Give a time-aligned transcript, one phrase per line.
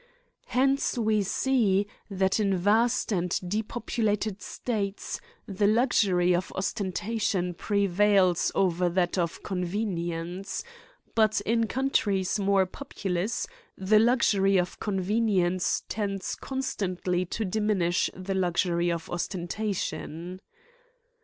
[0.47, 8.51] Hence we see, that, in vast and depopulated states, the luxu ry of ostentation prevails
[8.55, 10.63] over that of convenience;
[11.13, 13.45] 126 AN ESSAY ON but in countries more populous,
[13.77, 20.41] the luxury of convenience tends constantly to diminish the lux ury of ostentation.